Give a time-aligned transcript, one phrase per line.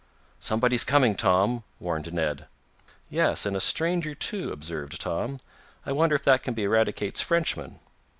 [0.39, 2.47] "Somebody's coming, Tom," warned Ned.
[3.11, 5.37] "Yes, and a stranger, too," observed Tom.
[5.85, 7.79] "I wonder if that can be Eradicate's Frenchman?"